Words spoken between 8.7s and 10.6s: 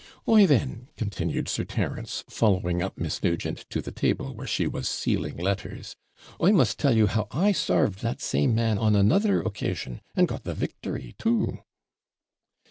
on another occasion, and got the